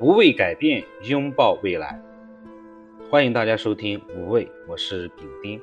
[0.00, 2.00] 不畏改变，拥抱未来。
[3.10, 5.60] 欢迎大家收听无畏，我是丙丁。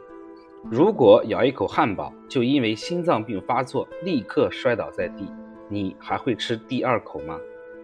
[0.70, 5.26] 如果咬一口汉堡就因为心脏病发作立刻摔倒在地，
[5.68, 7.40] 你还会吃第二口吗？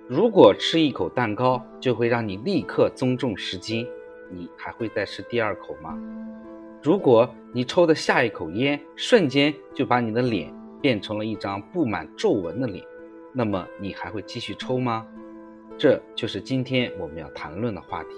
[0.08, 3.88] 如果吃一口蛋糕就会让你立刻增重十斤，
[4.30, 5.98] 你还会再吃第二口吗？
[6.84, 12.86] 如果你抽的下一口烟瞬间就把你的脸变成了一张布满皱纹的脸，
[13.34, 15.06] 那么你还会继续抽吗？
[15.78, 18.10] 这就是今天我们要谈论的话题。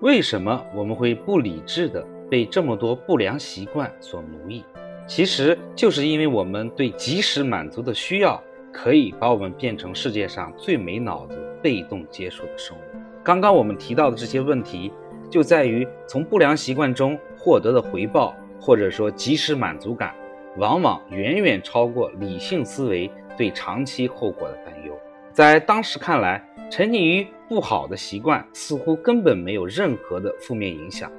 [0.00, 4.64] 为什么我们会不理智的被这么多不良习惯所奴役？
[5.06, 12.80] 其实就是因为我们对及时满足的需要，可以把我们变成世界上最没脑子、被动接受的生物。
[13.22, 14.92] 刚刚我们提到的这些问题，
[15.30, 17.18] 就在于从不良习惯中。
[17.36, 20.14] 获得的回报，或者说及时满足感，
[20.56, 24.96] 往往远远超过理性思维对长期后果的担忧。
[25.32, 31.10] 在当时看来，沉溺于不好的习惯似乎根本没有任何的负面影响，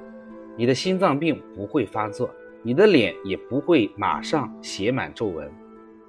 [0.56, 2.30] 你的心脏病不会发作，
[2.62, 5.50] 你的脸也不会马上写满皱纹，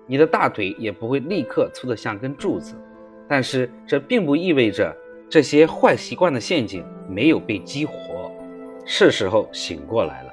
[0.06, 2.76] 你的大腿也不会立刻粗得像根柱子。
[3.28, 4.96] 但是这并不意味着
[5.30, 8.32] 这些坏习惯的陷阱没有被激活。
[8.86, 10.32] 是时候醒过来了，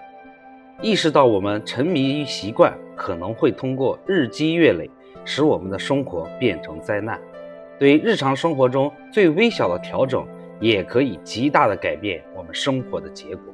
[0.81, 4.89] 意识到我们沉迷于习惯，可能会通过日积月累，
[5.25, 7.21] 使我们的生活变成灾难。
[7.79, 10.27] 对日常生活中最微小的调整，
[10.61, 13.53] 也可以极大的改变我们生活的结果。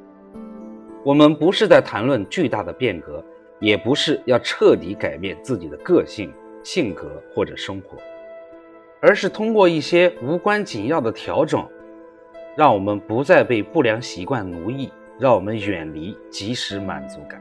[1.02, 3.24] 我们不是在谈论巨大的变革，
[3.58, 7.96] 也不是要彻底改变自己的个性、性格或者生活，
[9.00, 11.66] 而是通过一些无关紧要的调整。
[12.56, 17.40] 让我们不再被不良习惯奴役，让我们远离及时满足感，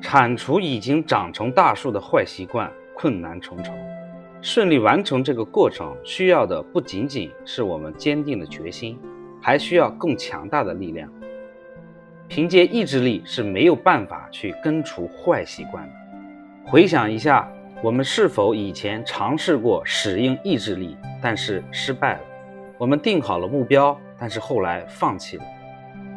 [0.00, 2.68] 铲除已经长成大树的坏习惯
[3.02, 3.74] 困难重重。
[4.40, 8.96] 顺利完成这个过程，需要的不仅仅是我们坚定的决心，
[9.40, 11.12] 还需要更强大的力量。
[12.28, 15.92] 凭借意志力是没有办法去根除坏习惯的。
[16.64, 17.50] 回想一下，
[17.82, 22.20] 我们是否以前尝试过使用意志力，但是失败了？
[22.78, 25.44] 我们定好了目标，但是后来放弃了。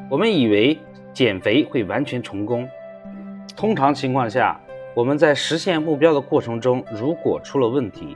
[0.08, 0.80] 我们以为
[1.14, 2.70] 减肥会完全成功。
[3.58, 4.60] 通常情况下，
[4.96, 8.16] 我们在实现目标的过程中，如果出了问题，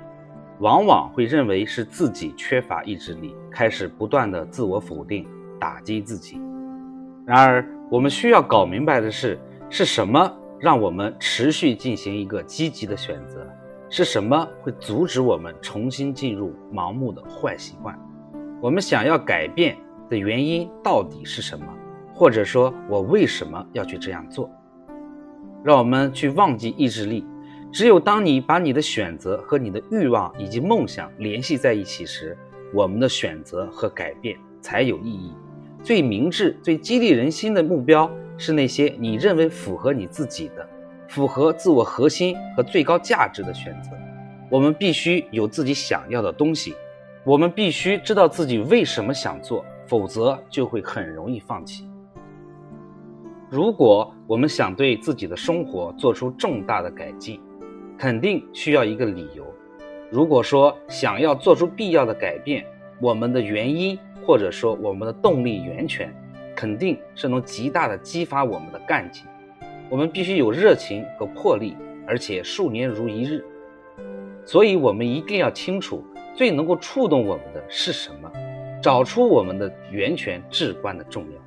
[0.60, 5.28] 往往会认为是自己缺乏意志力，开始不断的自我否定，
[5.60, 6.40] 打击自己。
[7.26, 9.38] 然而，我们需要搞明白的是，
[9.70, 13.46] 是什么让我们持续进行一个积极的选择？
[13.90, 18.00] 是什么会阻止我们重新进入盲目的坏习惯？
[18.62, 19.76] 我们想要改变
[20.08, 21.66] 的原因到底是什么？
[22.16, 24.50] 或者说，我为什么要去这样做？
[25.64, 27.26] 让我们去忘记意志力。
[27.72, 32.38] 只有当你把你的选择和你的欲望以及梦想联系在一起时，
[32.74, 35.34] 我们的选择和改变才有意义。
[35.84, 40.68] 最明智、最激励人心的目标是那些你认为符合你自己的、
[41.08, 43.92] 符合自我核心和最高价值的选择。
[44.50, 46.74] 我们必须有自己想要的东西。
[47.24, 51.88] 我们必须知道自己为什么想做，否则就会很容易放弃。
[53.52, 57.42] 如果我们想对自己的生活做出重大的改进，
[57.98, 59.44] 肯定需要一个理由。
[60.12, 62.64] 如果说想要做出必要的改变，
[63.02, 66.14] 我们的原因或者说我们的动力源泉，
[66.56, 69.26] 肯定是能极大的激发我们的干劲。
[69.90, 73.44] 我们必须有热情和魄力，而且数年如一日。
[74.46, 76.04] 所以，我们一定要清楚。
[76.36, 78.32] 最能够触动我们的是什么？
[78.82, 81.39] 找出我们的源泉至关的重要。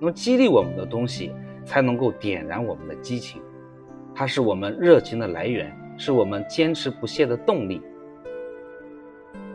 [0.00, 1.32] 能激励我们的东西，
[1.64, 3.40] 才能够点燃我们的激情。
[4.14, 7.80] 它是我们热情的来源，是我们坚持不懈的动力。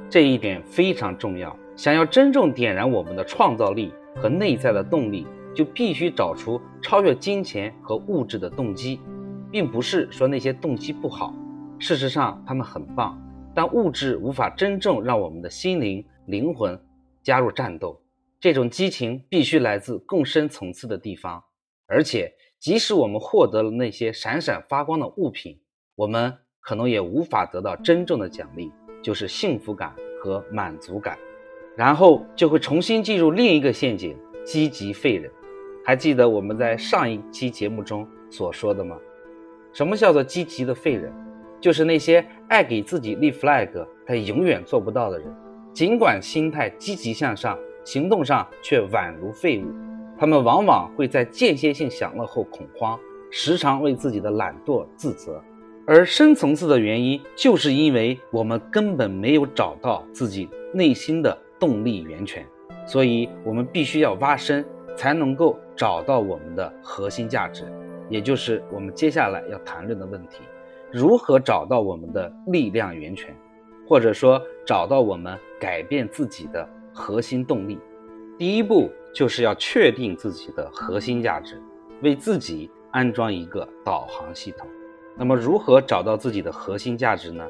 [0.10, 1.56] 这一点非常重要。
[1.76, 9.02] 想要真正点燃我们的创造力和内在的动力，就必须找出超越金钱和物质的动机，
[9.52, 11.34] 并不是说那些动机不好。
[11.80, 13.22] 事实上，他们很棒。
[13.54, 16.80] 但物质无法真正让我们的心灵、灵魂
[17.24, 18.00] 加入战斗，
[18.46, 21.44] 这种激情必须来自更深层次的地方。
[21.88, 25.60] 而且，即使我们获得了那些闪闪发光的物品，
[25.96, 28.72] 我们可能也无法得到真正的奖励，
[29.02, 31.18] 就是幸福感和满足感。
[31.76, 34.16] 然后就会重新进入另一个陷阱——
[34.46, 35.32] 积极废人。
[35.84, 38.96] 还记得我们在上一期节目中所说的吗？
[39.74, 41.12] 什么叫做积极的废人？
[41.60, 45.36] 就是那些爱给自己立 flag 但永远做不到的人，
[45.74, 49.68] 尽管心态积极向上，行动上却宛如废物。
[50.18, 53.00] 他们往往会在间歇性享乐后恐慌，
[53.32, 55.42] 时常为自己的懒惰自责。
[55.88, 62.44] 而深层次的原因，就是因为我们根本没有找到自己内心的动力源泉，
[62.88, 64.66] 所以我们必须要挖深，
[64.96, 67.72] 才能够找到我们的核心价值，
[68.10, 70.40] 也就是我们接下来要谈论的问题：
[70.92, 73.36] 如何找到我们的力量源泉，
[73.88, 77.78] 或者说找到我们改变自己的核心动力。
[78.38, 81.62] 第一步就是要确定自己的核心价值，
[82.02, 84.66] 为自己安装一个导航系统。
[85.18, 87.46] 那么，如何找到自己的核心价值呢？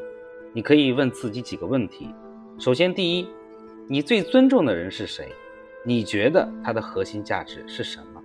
[0.53, 2.13] 你可以问自己几个问题。
[2.57, 3.27] 首先，第一，
[3.87, 5.31] 你最尊重的人是谁？
[5.83, 8.21] 你觉得他的核心价值是什么？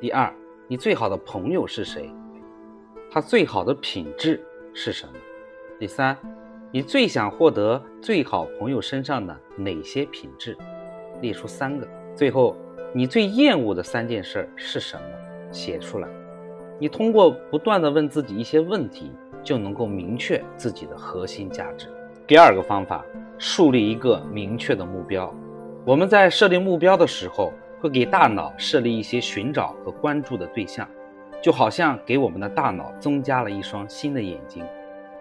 [0.00, 0.32] 第二，
[0.68, 2.10] 你最好的朋友是谁？
[3.10, 4.44] 他最好的品质
[4.74, 5.12] 是什么？
[5.78, 6.16] 第三，
[6.72, 10.56] 你最想获得最好朋友身上的哪些品质？
[11.20, 12.56] 列出三个，最后
[12.92, 15.02] 你最厌恶的三件事是什么？
[15.52, 16.08] 写出来。
[16.78, 19.12] 你通过不断的问自己一些问题，
[19.44, 21.86] 就能够明确自己的核心价值。
[22.26, 23.04] 第二个方法，
[23.38, 25.32] 树立一个明确的目标。
[25.84, 30.86] 我们在设定目标的时候，会给大脑设立一些寻找和关注的对象，
[31.40, 34.64] 就好像给我们的大脑增加了一双新的眼睛。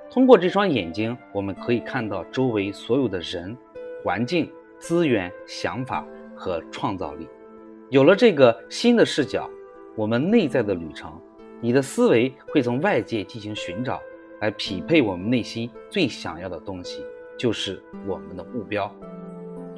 [0.10, 3.58] 通过这双眼睛，我们可以看到周围所有的人、
[4.04, 4.50] 环境。
[4.78, 6.06] 资源、想法
[6.36, 7.28] 和创造力，
[7.90, 9.50] 有了这个新的视角，
[9.96, 11.20] 我们内在的旅程，
[11.62, 14.02] 你的思维会从外界进行寻找，
[14.42, 17.04] 来匹配我们内心最想要的东西，
[17.38, 18.94] 就是我们的目标。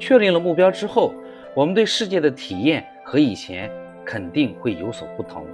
[0.00, 1.14] 确定了目标之后，
[1.54, 3.70] 我们对世界的体验和以前
[4.04, 5.46] 肯定会有所不同。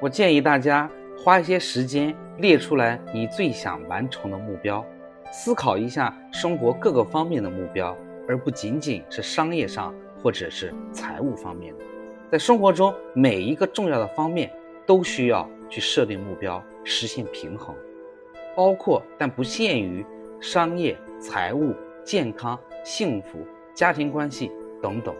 [0.00, 0.90] 我建议大家
[1.24, 4.84] 花一些时间列出来你最想完成的目标，
[5.32, 7.96] 思考一下生活各个方面的目标。
[8.28, 11.84] 而不仅仅是商业上或者是财务方面的，
[12.30, 14.52] 在生活中每一个重要的方面
[14.86, 17.74] 都需要去设定目标，实现平衡，
[18.54, 20.04] 包括但不限于
[20.40, 21.74] 商业、财务、
[22.04, 23.38] 健康、幸福、
[23.72, 25.14] 家庭关系等等。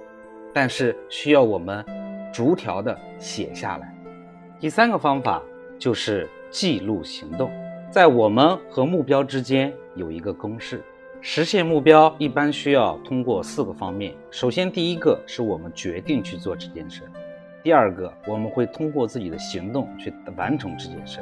[0.52, 1.82] 但是需要我们
[2.30, 3.94] 逐条的写下来。
[4.60, 5.42] 第三个方法
[5.78, 7.50] 就是记录行动，
[7.90, 10.82] 在我们和目标之间有一个公式。
[11.20, 14.14] 实现目标一般需要通过四个方面。
[14.30, 17.02] 首先，第一个是我们决定去做这件事；
[17.62, 21.20] 第二个，我们会通过自己的行动去完成这件事；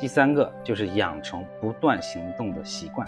[0.00, 3.06] 第三个就是养成不断行动的习惯；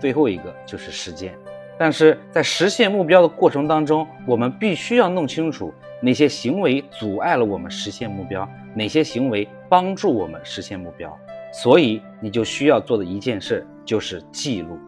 [0.00, 1.34] 最后一个就是时间。
[1.78, 5.72] 但是在实现目标的过程当中，我们必须要弄清楚
[6.02, 11.16] 哪些行为阻碍了我们实现目标，哪些行为帮助我们实现目标。
[11.52, 14.78] 所以，你就需要做的一件事就是记录。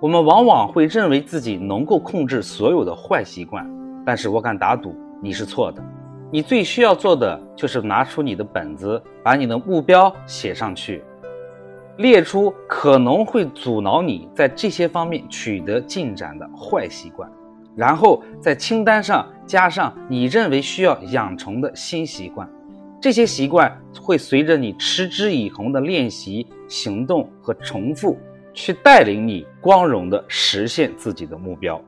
[0.00, 3.68] 我们往往会认为自己能够控制所有的坏习惯，
[4.04, 5.82] 但是我敢打赌你是错的。
[6.30, 11.02] 你最需要做的就是拿出你的本子，把你的目标写上去，
[11.98, 17.30] 列出可能会阻挠你在这些方面取得进展的坏习惯，
[17.74, 22.48] 然后在清单上加上你认为需要养成的新习惯。
[23.00, 28.18] 这些习惯会随着你持之以恒的练习、行动和重复。
[28.58, 31.78] 去带领你光荣的实现自己的目标，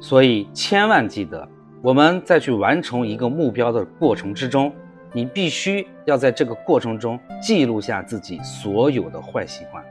[0.00, 1.48] 所以千万记得，
[1.80, 4.72] 我们在去完成一个目标的过程之中，
[5.16, 9.82] 你必须要在这个过程中记录下自己所有的坏习惯，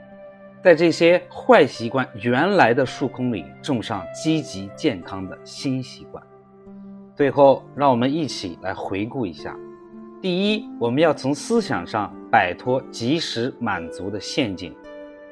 [0.61, 6.23] 在这些坏习惯原来的树坑里种上积极健康的新习惯。
[7.15, 9.57] 最后，让我们一起来回顾一下：
[10.21, 14.75] 第一，我们要从思想上摆脱及时满足的陷阱。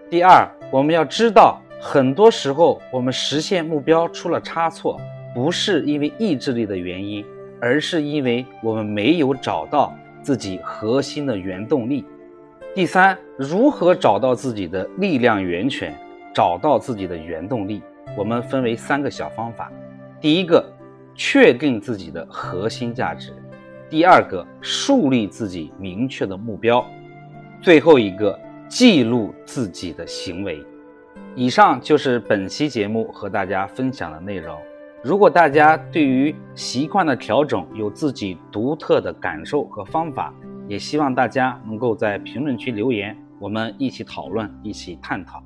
[0.10, 5.00] 第二，我们要知道，很多时候我们实现目标出了差错，
[5.36, 7.24] 不是因为意志力的原因，
[7.64, 12.04] 而是因为我们没有找到自己核心的原动力。
[12.76, 15.96] 第三，如何找到自己的力量源泉，
[16.36, 17.82] 找到自己的原动力？
[18.18, 19.72] 我们分为三个小方法：
[20.20, 20.62] 第一个，
[21.16, 23.32] 确定自己的核心价值；
[23.90, 26.84] 第二个，树立自己明确的目标；
[27.62, 28.38] 最后一个。
[28.70, 30.66] 记录自己的行为。
[31.36, 34.58] 以上就是本期节目和大家分享的内容。
[35.04, 40.34] 如果大家对于习惯的调整有自己独特的感受和方法，
[40.66, 45.44] 也希望大家能够在评论区留言，我们一起讨论，一起探讨。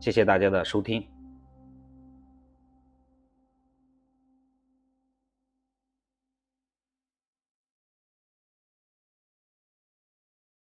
[0.00, 1.13] 谢谢大家的收听。